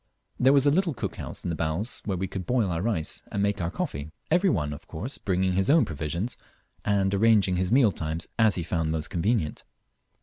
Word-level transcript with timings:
There 0.39 0.51
was 0.51 0.65
a 0.65 0.71
little 0.71 0.95
cookhouse 0.95 1.43
in 1.43 1.51
the 1.51 1.55
bows, 1.55 2.01
where 2.05 2.17
we 2.17 2.25
could 2.27 2.47
boil 2.47 2.71
our 2.71 2.81
rice 2.81 3.21
and 3.31 3.43
make 3.43 3.61
our 3.61 3.69
coffee, 3.69 4.11
every 4.31 4.49
one 4.49 4.73
of 4.73 4.87
course 4.87 5.19
bringing 5.19 5.53
his 5.53 5.69
own 5.69 5.85
provisions, 5.85 6.37
and 6.83 7.13
arranging 7.13 7.55
his 7.57 7.71
meal 7.71 7.91
times 7.91 8.27
as 8.39 8.55
he 8.55 8.63
found 8.63 8.89
most 8.91 9.11
convenient. 9.11 9.63